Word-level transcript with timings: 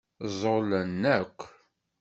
Ẓẓulen 0.31 1.01
akk. 1.17 1.39